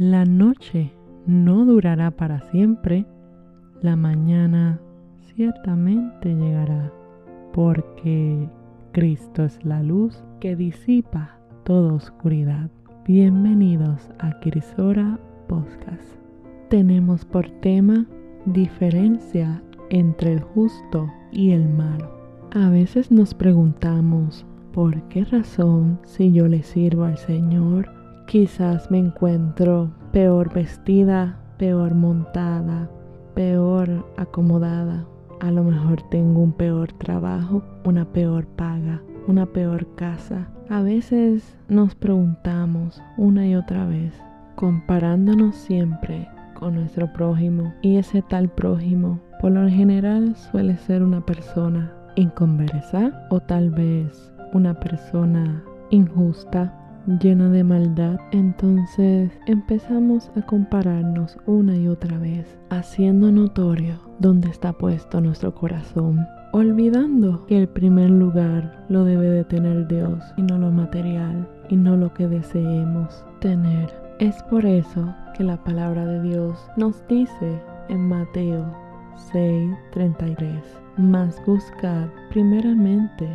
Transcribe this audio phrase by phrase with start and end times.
[0.00, 0.94] La noche
[1.26, 3.04] no durará para siempre,
[3.82, 4.80] la mañana
[5.34, 6.90] ciertamente llegará,
[7.52, 8.48] porque
[8.92, 12.70] Cristo es la luz que disipa toda oscuridad.
[13.06, 16.14] Bienvenidos a Crisora Podcast.
[16.70, 18.06] Tenemos por tema
[18.46, 22.10] diferencia entre el justo y el malo.
[22.52, 27.99] A veces nos preguntamos, ¿por qué razón si yo le sirvo al Señor,
[28.30, 32.88] quizás me encuentro peor vestida, peor montada,
[33.34, 35.04] peor acomodada?
[35.40, 40.48] A lo mejor tengo un peor trabajo, una peor paga, una peor casa.
[40.68, 44.14] A veces nos preguntamos una y otra vez,
[44.54, 47.74] comparándonos siempre con nuestro prójimo.
[47.82, 54.32] Y ese tal prójimo, por lo general, suele ser una persona inconversa o tal vez
[54.52, 56.72] una persona injusta,
[57.06, 58.18] llena de maldad.
[58.32, 66.26] Entonces empezamos a compararnos una y otra vez, haciendo notorio dónde está puesto nuestro corazón
[66.52, 71.76] olvidando que el primer lugar lo debe de tener Dios y no lo material y
[71.76, 73.88] no lo que deseemos tener.
[74.18, 78.66] Es por eso que la palabra de Dios nos dice en Mateo
[79.32, 80.60] 6:33,
[80.96, 83.28] mas buscad primeramente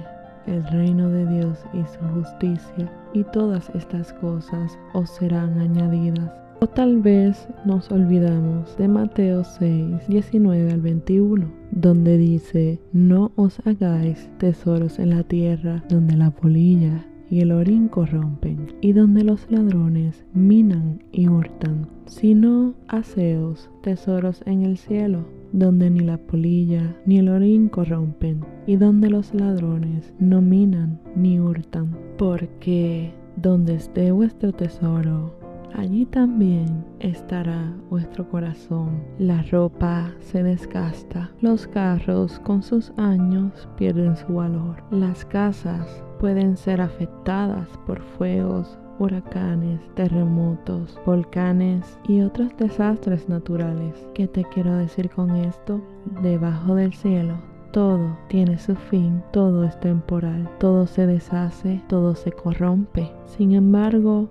[0.48, 6.32] el reino de Dios y su justicia, y todas estas cosas os serán añadidas.
[6.62, 13.60] O tal vez nos olvidamos de Mateo 6, 19 al 21, donde dice, no os
[13.66, 19.50] hagáis tesoros en la tierra donde la polilla y el orín corrompen, y donde los
[19.52, 27.18] ladrones minan y hurtan, sino haceos tesoros en el cielo, donde ni la polilla ni
[27.18, 34.52] el orín corrompen, y donde los ladrones no minan ni hurtan, porque donde esté vuestro
[34.52, 35.34] tesoro,
[35.78, 39.04] allí también estará vuestro corazón.
[39.20, 46.58] La ropa se desgasta, los carros con sus años pierden su valor, las casas pueden
[46.58, 54.08] ser afectadas por fuegos huracanes, terremotos, volcanes y otros desastres naturales.
[54.14, 55.82] ¿Qué te quiero decir con esto?
[56.22, 57.36] Debajo del cielo
[57.76, 63.12] todo tiene su fin, todo es temporal, todo se deshace, todo se corrompe.
[63.26, 64.30] Sin embargo,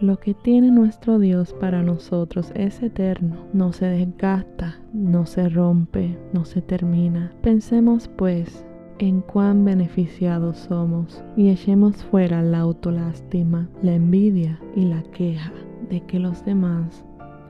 [0.00, 6.16] lo que tiene nuestro Dios para nosotros es eterno, no se desgasta, no se rompe,
[6.32, 7.32] no se termina.
[7.42, 8.64] Pensemos pues
[8.98, 15.52] en cuán beneficiados somos y echemos fuera la autolástima, la envidia y la queja
[15.88, 17.04] de que los demás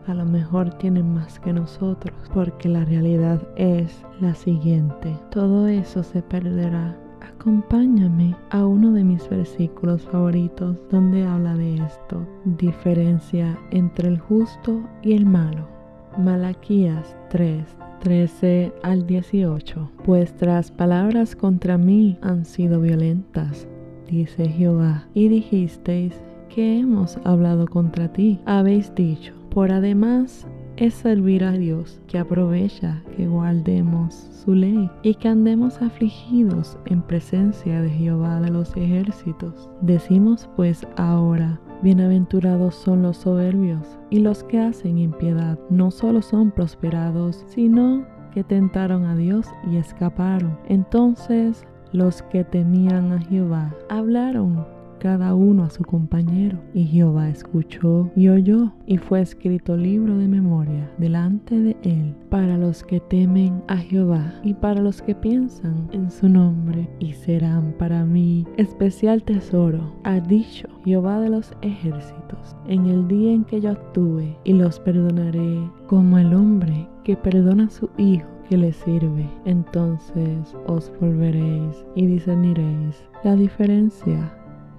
[0.07, 6.03] a lo mejor tienen más que nosotros, porque la realidad es la siguiente, todo eso
[6.03, 6.97] se perderá.
[7.35, 14.83] Acompáñame a uno de mis versículos favoritos donde habla de esto, diferencia entre el justo
[15.03, 15.69] y el malo.
[16.17, 17.65] Malaquías 3,
[18.01, 19.91] 13 al 18.
[20.05, 23.69] Vuestras palabras contra mí han sido violentas,
[24.09, 28.41] dice Jehová, y dijisteis que hemos hablado contra ti.
[28.47, 30.47] Habéis dicho, por además
[30.79, 37.03] es servir a Dios, que aprovecha que guardemos su ley y que andemos afligidos en
[37.03, 39.69] presencia de Jehová de los ejércitos.
[39.83, 45.57] Decimos pues ahora, Bienaventurados son los soberbios y los que hacen impiedad.
[45.71, 50.59] No solo son prosperados, sino que tentaron a Dios y escaparon.
[50.69, 54.67] Entonces los que temían a Jehová hablaron
[54.99, 56.59] cada uno a su compañero.
[56.75, 62.59] Y Jehová escuchó y oyó, y fue escrito libro de memoria delante de él para
[62.59, 67.75] los que temen a Jehová y para los que piensan en su nombre, y serán
[67.79, 73.61] para mí especial tesoro, ha dicho Jehová de los ejércitos, en el día en que
[73.61, 78.73] yo actúe, y los perdonaré como el hombre que perdona a su hijo que le
[78.73, 79.29] sirve.
[79.45, 84.33] Entonces os volveréis y discerniréis la diferencia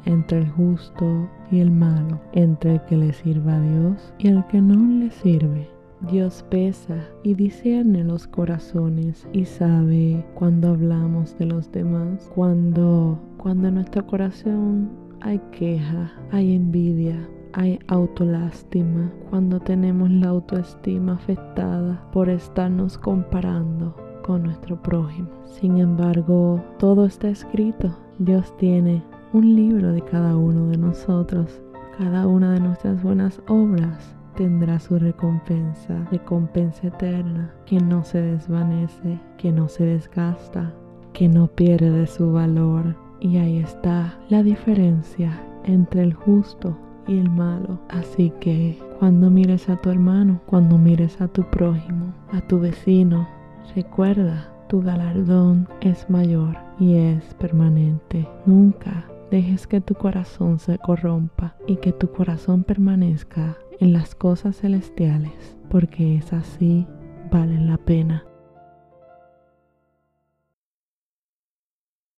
[0.10, 4.46] entre el justo y el malo, entre el que le sirva a Dios y el
[4.48, 5.70] que no le sirve.
[6.12, 13.68] Dios pesa y discierne los corazones y sabe cuando hablamos de los demás, cuando, cuando
[13.68, 14.90] en nuestro corazón
[15.22, 24.44] hay queja, hay envidia, hay autolástima, cuando tenemos la autoestima afectada por estarnos comparando con
[24.44, 25.28] nuestro prójimo.
[25.46, 27.98] Sin embargo, todo está escrito.
[28.20, 31.62] Dios tiene un libro de cada uno de nosotros.
[31.98, 39.20] Cada una de nuestras buenas obras tendrá su recompensa, recompensa eterna, que no se desvanece,
[39.38, 40.74] que no se desgasta,
[41.14, 42.96] que no pierde su valor.
[43.20, 45.32] Y ahí está la diferencia
[45.66, 47.80] entre el justo y el malo.
[47.90, 53.28] Así que cuando mires a tu hermano, cuando mires a tu prójimo, a tu vecino,
[53.76, 58.28] recuerda, tu galardón es mayor y es permanente.
[58.46, 64.58] Nunca dejes que tu corazón se corrompa y que tu corazón permanezca en las cosas
[64.58, 66.88] celestiales, porque es así
[67.32, 68.29] valen la pena.